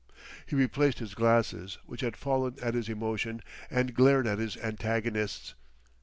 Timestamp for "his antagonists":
4.39-5.53